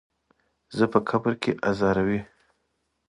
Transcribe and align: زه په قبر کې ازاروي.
زه 0.77 0.85
په 0.91 0.99
قبر 1.09 1.33
کې 1.41 1.51
ازاروي. 1.69 2.19